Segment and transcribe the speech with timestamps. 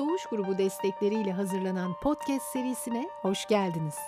[0.00, 3.98] Doğuş Grubu destekleriyle hazırlanan podcast serisine hoş geldiniz.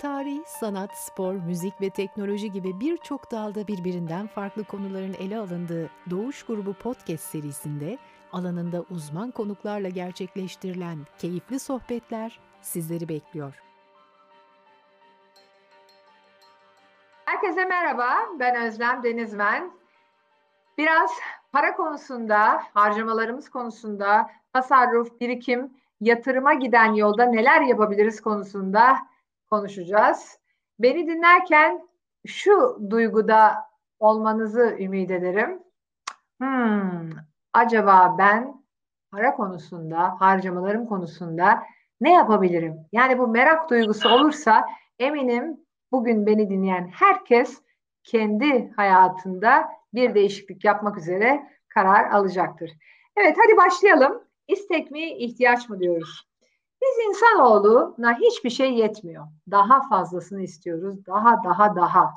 [0.00, 6.42] Tarih, sanat, spor, müzik ve teknoloji gibi birçok dalda birbirinden farklı konuların ele alındığı Doğuş
[6.42, 7.98] Grubu podcast serisinde
[8.32, 13.62] alanında uzman konuklarla gerçekleştirilen keyifli sohbetler sizleri bekliyor.
[17.24, 19.70] Herkese merhaba, ben Özlem Denizmen.
[20.78, 21.10] Biraz
[21.52, 25.70] para konusunda, harcamalarımız konusunda, tasarruf, birikim,
[26.00, 28.96] yatırıma giden yolda neler yapabiliriz konusunda
[29.50, 30.38] konuşacağız.
[30.78, 31.88] Beni dinlerken
[32.26, 33.54] şu duyguda
[33.98, 35.62] olmanızı ümit ederim.
[36.40, 37.10] Hmm,
[37.52, 38.64] acaba ben
[39.10, 41.62] para konusunda, harcamalarım konusunda
[42.00, 42.76] ne yapabilirim?
[42.92, 44.64] Yani bu merak duygusu olursa
[44.98, 45.60] eminim
[45.92, 47.62] bugün beni dinleyen herkes
[48.04, 52.70] kendi hayatında bir değişiklik yapmak üzere karar alacaktır.
[53.16, 54.26] Evet hadi başlayalım.
[54.48, 56.28] İstek mi, ihtiyaç mı diyoruz.
[56.82, 59.26] Biz insanoğluna hiçbir şey yetmiyor.
[59.50, 61.06] Daha fazlasını istiyoruz.
[61.06, 62.10] Daha, daha, daha.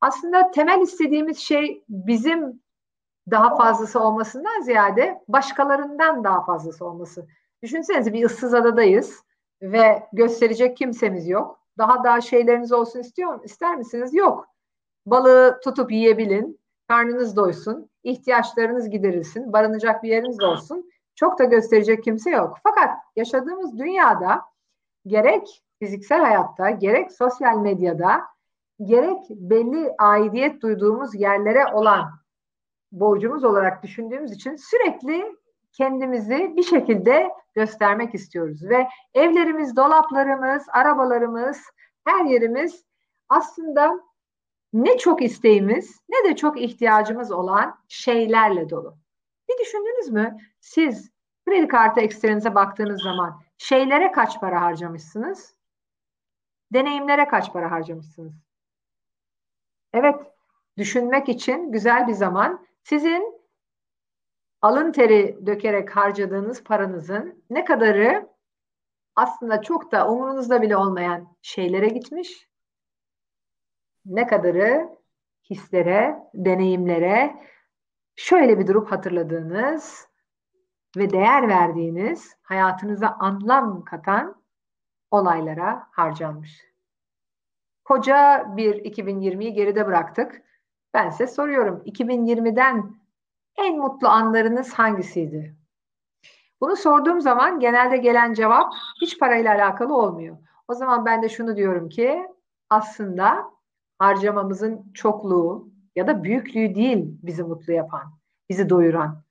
[0.00, 2.62] Aslında temel istediğimiz şey bizim
[3.30, 7.26] daha fazlası olmasından ziyade başkalarından daha fazlası olması.
[7.62, 9.24] Düşünsenize bir ıssız adadayız
[9.62, 11.60] ve gösterecek kimsemiz yok.
[11.78, 14.14] Daha daha şeyleriniz olsun istiyor ister misiniz?
[14.14, 14.48] Yok.
[15.06, 20.90] Balığı tutup yiyebilin, karnınız doysun, ihtiyaçlarınız giderilsin, barınacak bir yeriniz olsun.
[21.20, 22.58] Çok da gösterecek kimse yok.
[22.62, 24.42] Fakat yaşadığımız dünyada
[25.06, 28.22] gerek fiziksel hayatta, gerek sosyal medyada,
[28.84, 32.10] gerek belli aidiyet duyduğumuz yerlere olan
[32.92, 35.36] borcumuz olarak düşündüğümüz için sürekli
[35.72, 41.60] kendimizi bir şekilde göstermek istiyoruz ve evlerimiz, dolaplarımız, arabalarımız,
[42.04, 42.84] her yerimiz
[43.28, 44.00] aslında
[44.72, 48.96] ne çok isteğimiz ne de çok ihtiyacımız olan şeylerle dolu.
[49.60, 50.38] Düşündünüz mü?
[50.60, 51.10] Siz
[51.44, 55.54] kredi kartı ekstrenize baktığınız zaman şeylere kaç para harcamışsınız?
[56.72, 58.32] Deneyimlere kaç para harcamışsınız?
[59.92, 60.16] Evet,
[60.78, 62.66] düşünmek için güzel bir zaman.
[62.82, 63.40] Sizin
[64.62, 68.28] alın teri dökerek harcadığınız paranızın ne kadarı
[69.16, 72.48] aslında çok da umurunuzda bile olmayan şeylere gitmiş,
[74.04, 74.88] ne kadarı
[75.50, 77.44] hislere, deneyimlere,
[78.20, 80.08] şöyle bir durup hatırladığınız
[80.96, 84.42] ve değer verdiğiniz, hayatınıza anlam katan
[85.10, 86.64] olaylara harcanmış.
[87.84, 90.42] Koca bir 2020'yi geride bıraktık.
[90.94, 92.94] Ben size soruyorum 2020'den
[93.56, 95.56] en mutlu anlarınız hangisiydi?
[96.60, 100.36] Bunu sorduğum zaman genelde gelen cevap hiç parayla alakalı olmuyor.
[100.68, 102.26] O zaman ben de şunu diyorum ki
[102.70, 103.50] aslında
[103.98, 108.02] harcamamızın çokluğu ya da büyüklüğü değil bizi mutlu yapan,
[108.50, 109.22] bizi doyuran.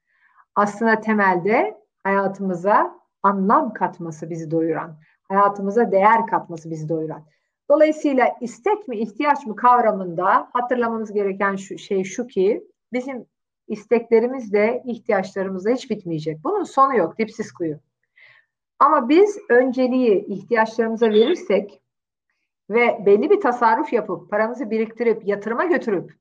[0.56, 7.26] Aslında temelde hayatımıza anlam katması bizi doyuran, hayatımıza değer katması bizi doyuran.
[7.70, 13.26] Dolayısıyla istek mi ihtiyaç mı kavramında hatırlamamız gereken şu şey şu ki bizim
[13.68, 16.44] isteklerimiz de ihtiyaçlarımız da hiç bitmeyecek.
[16.44, 17.80] Bunun sonu yok, dipsiz kuyu.
[18.80, 21.82] Ama biz önceliği ihtiyaçlarımıza verirsek
[22.70, 26.14] ve belli bir tasarruf yapıp paramızı biriktirip yatırıma götürüp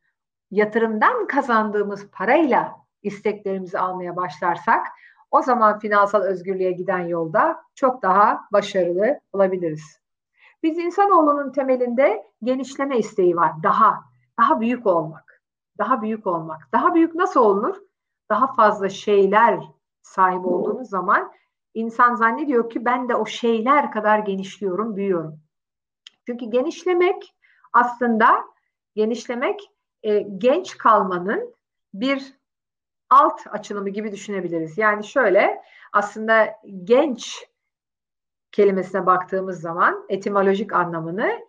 [0.51, 4.87] yatırımdan kazandığımız parayla isteklerimizi almaya başlarsak
[5.31, 10.01] o zaman finansal özgürlüğe giden yolda çok daha başarılı olabiliriz.
[10.63, 13.53] Biz insanoğlunun temelinde genişleme isteği var.
[13.63, 14.05] Daha,
[14.39, 15.43] daha büyük olmak.
[15.79, 16.69] Daha büyük olmak.
[16.73, 17.77] Daha büyük nasıl olunur?
[18.31, 19.61] Daha fazla şeyler
[20.03, 21.33] sahip olduğunuz zaman
[21.75, 25.41] insan zannediyor ki ben de o şeyler kadar genişliyorum, büyüyorum.
[26.27, 27.35] Çünkü genişlemek
[27.73, 28.45] aslında
[28.95, 29.71] genişlemek
[30.03, 31.55] e, genç kalmanın
[31.95, 32.39] bir
[33.11, 34.79] alt açılımı gibi düşünebiliriz.
[34.79, 36.55] Yani şöyle aslında
[36.85, 37.49] genç
[38.53, 41.49] kelimesine baktığımız zaman etimolojik anlamını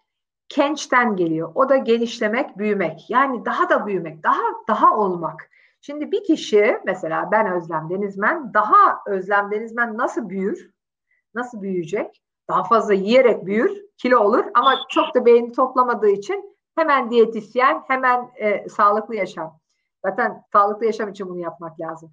[0.49, 1.51] kençten geliyor.
[1.55, 3.09] O da genişlemek, büyümek.
[3.09, 5.49] Yani daha da büyümek, daha daha olmak.
[5.81, 10.71] Şimdi bir kişi mesela ben Özlem Denizmen, daha Özlem Denizmen nasıl büyür?
[11.33, 12.23] Nasıl büyüyecek?
[12.47, 18.31] Daha fazla yiyerek büyür, kilo olur ama çok da beğeni toplamadığı için hemen diyetisyen, hemen
[18.35, 19.59] e, sağlıklı yaşam.
[20.05, 22.11] Zaten sağlıklı yaşam için bunu yapmak lazım.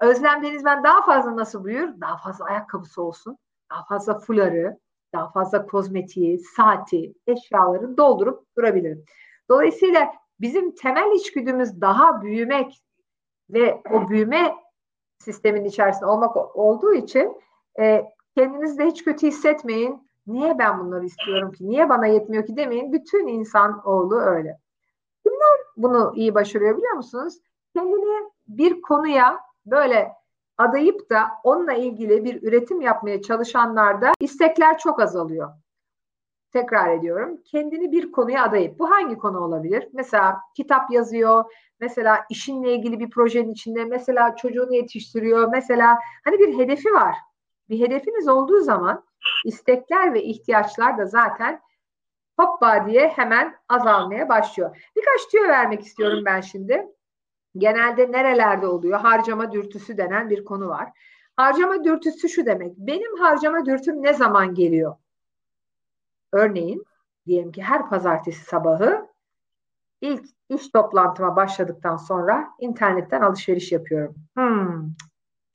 [0.00, 2.00] Özlem Denizmen daha fazla nasıl büyür?
[2.00, 3.38] Daha fazla ayakkabısı olsun,
[3.70, 4.78] daha fazla fuları,
[5.14, 9.04] daha fazla kozmetiği, saati, eşyaları doldurup durabilirim.
[9.50, 12.82] Dolayısıyla bizim temel içgüdümüz daha büyümek
[13.50, 14.54] ve o büyüme
[15.18, 17.36] sistemin içerisinde olmak olduğu için
[17.80, 18.04] e,
[18.36, 20.07] kendinizi de hiç kötü hissetmeyin.
[20.28, 21.68] Niye ben bunları istiyorum ki?
[21.68, 22.92] Niye bana yetmiyor ki demeyin.
[22.92, 24.58] Bütün insan oğlu öyle.
[25.22, 27.34] Kimler bunu iyi başarıyor biliyor musunuz?
[27.76, 30.12] Kendini bir konuya böyle
[30.58, 35.50] adayıp da onunla ilgili bir üretim yapmaya çalışanlarda istekler çok azalıyor.
[36.52, 37.40] Tekrar ediyorum.
[37.44, 39.88] Kendini bir konuya adayıp bu hangi konu olabilir?
[39.92, 41.44] Mesela kitap yazıyor,
[41.80, 47.14] mesela işinle ilgili bir projenin içinde, mesela çocuğunu yetiştiriyor, mesela hani bir hedefi var.
[47.68, 49.04] Bir hedefiniz olduğu zaman
[49.48, 51.60] istekler ve ihtiyaçlar da zaten
[52.40, 54.90] hoppa diye hemen azalmaya başlıyor.
[54.96, 56.86] Birkaç tüyo vermek istiyorum ben şimdi.
[57.56, 59.00] Genelde nerelerde oluyor?
[59.00, 60.92] Harcama dürtüsü denen bir konu var.
[61.36, 62.76] Harcama dürtüsü şu demek.
[62.76, 64.96] Benim harcama dürtüm ne zaman geliyor?
[66.32, 66.84] Örneğin
[67.26, 69.08] diyelim ki her pazartesi sabahı
[70.00, 74.14] ilk iş toplantıma başladıktan sonra internetten alışveriş yapıyorum.
[74.34, 74.90] Hmm.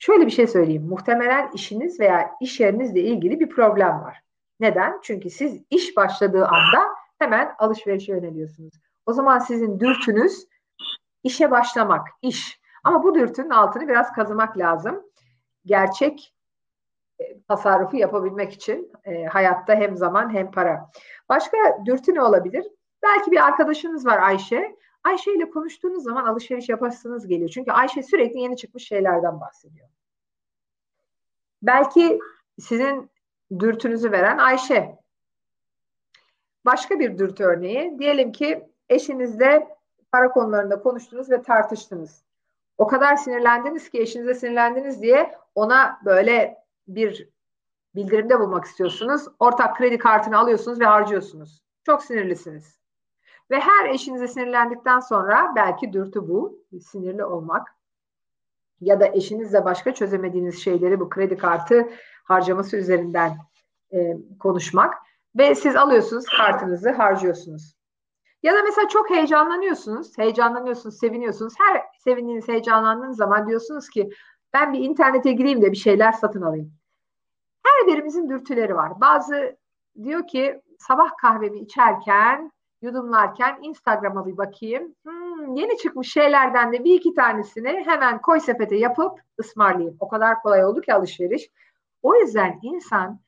[0.05, 0.85] Şöyle bir şey söyleyeyim.
[0.89, 4.21] Muhtemelen işiniz veya iş yerinizle ilgili bir problem var.
[4.59, 4.99] Neden?
[5.03, 6.87] Çünkü siz iş başladığı anda
[7.19, 8.73] hemen alışverişe yöneliyorsunuz.
[9.05, 10.47] O zaman sizin dürtünüz
[11.23, 12.61] işe başlamak, iş.
[12.83, 15.03] Ama bu dürtünün altını biraz kazımak lazım.
[15.65, 16.35] Gerçek
[17.19, 20.89] e, tasarrufu yapabilmek için e, hayatta hem zaman hem para.
[21.29, 22.65] Başka dürtü ne olabilir?
[23.03, 24.75] Belki bir arkadaşınız var Ayşe.
[25.03, 27.49] Ayşe ile konuştuğunuz zaman alışveriş yapasınız geliyor.
[27.49, 29.89] Çünkü Ayşe sürekli yeni çıkmış şeylerden bahsediyor.
[31.61, 32.19] Belki
[32.59, 33.11] sizin
[33.59, 34.99] dürtünüzü veren Ayşe.
[36.65, 37.99] Başka bir dürtü örneği.
[37.99, 39.77] Diyelim ki eşinizle
[40.11, 42.23] para konularında konuştunuz ve tartıştınız.
[42.77, 47.29] O kadar sinirlendiniz ki eşinize sinirlendiniz diye ona böyle bir
[47.95, 49.27] bildirimde bulmak istiyorsunuz.
[49.39, 51.61] Ortak kredi kartını alıyorsunuz ve harcıyorsunuz.
[51.85, 52.82] Çok sinirlisiniz.
[53.51, 57.75] Ve her eşinize sinirlendikten sonra belki dürtü bu, sinirli olmak.
[58.81, 61.89] Ya da eşinizle başka çözemediğiniz şeyleri bu kredi kartı
[62.23, 63.37] harcaması üzerinden
[63.93, 64.93] e, konuşmak.
[65.35, 67.75] Ve siz alıyorsunuz kartınızı harcıyorsunuz.
[68.43, 71.53] Ya da mesela çok heyecanlanıyorsunuz, heyecanlanıyorsunuz, seviniyorsunuz.
[71.57, 74.09] Her sevindiğiniz, heyecanlandığınız zaman diyorsunuz ki
[74.53, 76.73] ben bir internete gireyim de bir şeyler satın alayım.
[77.63, 79.01] Her birimizin dürtüleri var.
[79.01, 79.57] Bazı
[80.03, 82.51] diyor ki sabah kahvemi içerken,
[82.83, 84.95] yudumlarken Instagram'a bir bakayım.
[85.03, 89.97] Hmm, yeni çıkmış şeylerden de bir iki tanesini hemen koy sepete yapıp ısmarlayayım.
[89.99, 91.49] O kadar kolay oldu ki alışveriş.
[92.01, 93.19] O yüzden insan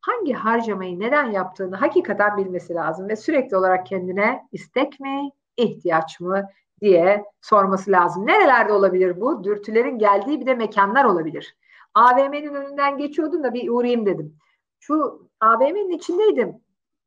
[0.00, 6.48] hangi harcamayı neden yaptığını hakikaten bilmesi lazım ve sürekli olarak kendine istek mi, ihtiyaç mı
[6.80, 8.26] diye sorması lazım.
[8.26, 9.44] Nerelerde olabilir bu?
[9.44, 11.56] Dürtülerin geldiği bir de mekanlar olabilir.
[11.94, 14.36] AVM'nin önünden geçiyordum da bir uğrayayım dedim.
[14.80, 16.62] Şu AVM'nin içindeydim.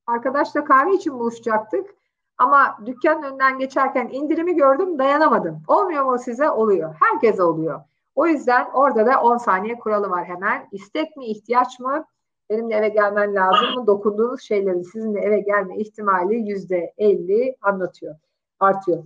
[0.07, 1.95] Arkadaşla kahve için buluşacaktık.
[2.37, 5.61] Ama dükkanın önünden geçerken indirimi gördüm dayanamadım.
[5.67, 6.49] Olmuyor mu size?
[6.49, 6.95] Oluyor.
[6.99, 7.81] Herkese oluyor.
[8.15, 10.67] O yüzden orada da 10 saniye kuralı var hemen.
[10.71, 12.05] İstek mi, ihtiyaç mı?
[12.49, 13.87] benimle eve gelmen lazım mı?
[13.87, 18.15] Dokunduğunuz şeylerin sizinle eve gelme ihtimali yüzde elli anlatıyor,
[18.59, 19.03] artıyor.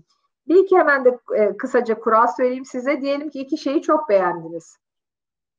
[0.47, 3.01] Bir iki hemen de e, kısaca kural söyleyeyim size.
[3.01, 4.77] Diyelim ki iki şeyi çok beğendiniz.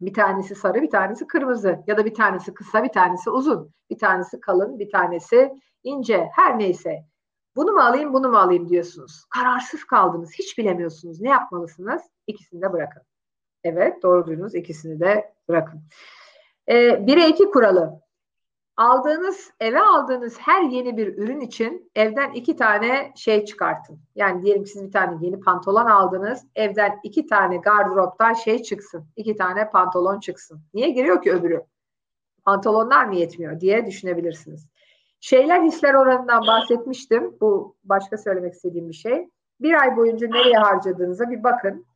[0.01, 1.85] Bir tanesi sarı, bir tanesi kırmızı.
[1.87, 3.75] Ya da bir tanesi kısa, bir tanesi uzun.
[3.91, 5.53] Bir tanesi kalın, bir tanesi
[5.83, 6.29] ince.
[6.33, 7.05] Her neyse.
[7.57, 9.25] Bunu mu alayım, bunu mu alayım diyorsunuz.
[9.31, 10.31] Kararsız kaldınız.
[10.39, 11.21] Hiç bilemiyorsunuz.
[11.21, 12.03] Ne yapmalısınız?
[12.27, 13.03] İkisini de bırakın.
[13.65, 14.55] Evet, doğru duydunuz.
[14.55, 15.83] İkisini de bırakın.
[16.67, 18.01] E, 1'e 2 kuralı.
[18.81, 24.01] Aldığınız, eve aldığınız her yeni bir ürün için evden iki tane şey çıkartın.
[24.15, 26.47] Yani diyelim siz bir tane yeni pantolon aldınız.
[26.55, 29.07] Evden iki tane gardıroptan şey çıksın.
[29.17, 30.61] iki tane pantolon çıksın.
[30.75, 31.65] Niye giriyor ki öbürü?
[32.45, 34.67] Pantolonlar mı yetmiyor diye düşünebilirsiniz.
[35.21, 37.37] Şeyler hisler oranından bahsetmiştim.
[37.41, 39.29] Bu başka söylemek istediğim bir şey.
[39.61, 41.87] Bir ay boyunca nereye harcadığınıza bir bakın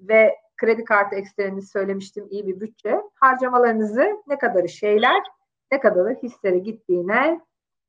[0.00, 3.00] ve kredi kartı ekstranızı söylemiştim iyi bir bütçe.
[3.14, 5.22] Harcamalarınızı ne kadarı şeyler
[5.72, 7.40] ne kadarı hislere gittiğine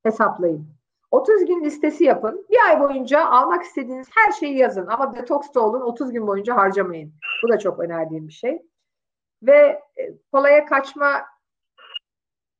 [0.03, 0.67] hesaplayın.
[1.11, 2.45] 30 gün listesi yapın.
[2.49, 4.87] Bir ay boyunca almak istediğiniz her şeyi yazın.
[4.87, 7.13] Ama detoks da olun 30 gün boyunca harcamayın.
[7.43, 8.61] Bu da çok önerdiğim bir şey.
[9.43, 11.25] Ve e, kolaya kaçma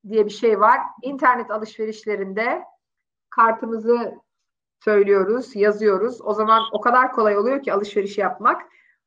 [0.08, 0.80] diye bir şey var.
[1.02, 2.62] İnternet alışverişlerinde
[3.30, 4.14] kartımızı
[4.84, 6.20] söylüyoruz, yazıyoruz.
[6.22, 8.62] O zaman o kadar kolay oluyor ki alışveriş yapmak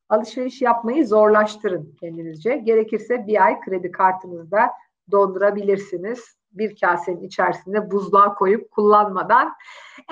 [0.08, 2.56] alışveriş yapmayı zorlaştırın kendinizce.
[2.56, 4.70] Gerekirse bir ay kredi kartınızda
[5.10, 6.36] dondurabilirsiniz.
[6.52, 9.54] Bir kasenin içerisinde buzluğa koyup kullanmadan.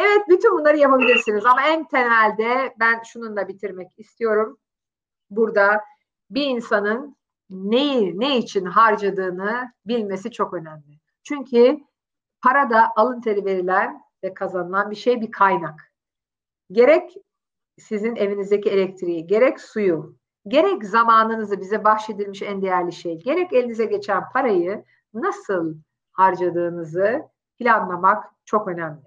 [0.01, 4.59] Evet bütün bunları yapabilirsiniz ama en temelde ben şununla bitirmek istiyorum.
[5.31, 5.81] Burada
[6.31, 7.17] bir insanın
[7.51, 11.01] neyi ne için harcadığını bilmesi çok önemli.
[11.23, 11.79] Çünkü
[12.43, 15.93] para da alın teri verilen ve kazanılan bir şey bir kaynak.
[16.73, 17.15] Gerek
[17.79, 20.17] sizin evinizdeki elektriği, gerek suyu,
[20.49, 24.85] gerek zamanınızı bize bahşedilmiş en değerli şey, gerek elinize geçen parayı
[25.15, 25.75] nasıl
[26.13, 27.23] harcadığınızı
[27.59, 29.03] planlamak çok önemli.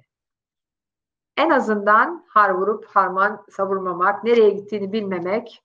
[1.37, 5.63] En azından har vurup harman savurmamak, nereye gittiğini bilmemek,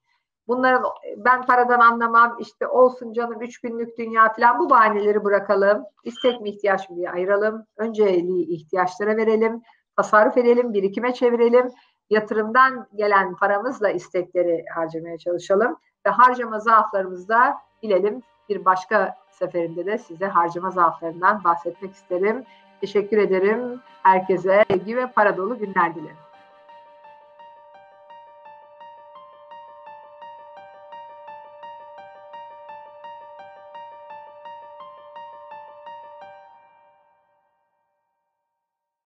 [0.48, 0.84] Bunların
[1.16, 5.84] ben paradan anlamam işte olsun canım üç günlük dünya falan bu bahaneleri bırakalım.
[6.04, 7.66] İstek mi ihtiyaç mı diye ayıralım.
[7.76, 9.62] Önceliği ihtiyaçlara verelim.
[9.96, 11.70] Tasarruf edelim, birikime çevirelim.
[12.12, 15.76] Yatırımdan gelen paramızla istekleri harcamaya çalışalım.
[16.06, 22.44] Ve harcama zaaflarımızda bilelim bir başka seferinde de size harcama zaaflarından bahsetmek isterim.
[22.80, 23.80] Teşekkür ederim.
[24.02, 26.16] Herkese sevgi ve para dolu günler dilerim.